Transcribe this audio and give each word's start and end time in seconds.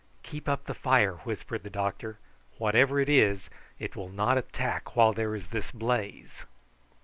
"Keep 0.23 0.49
up 0.49 0.65
the 0.65 0.73
fire," 0.73 1.17
whispered 1.25 1.61
the 1.61 1.69
doctor; 1.69 2.17
"whatever 2.57 2.99
it 2.99 3.07
is 3.07 3.51
it 3.77 3.95
will 3.95 4.09
not 4.09 4.35
attack 4.35 4.95
while 4.95 5.13
there 5.13 5.35
is 5.35 5.49
this 5.49 5.69
blaze." 5.69 6.43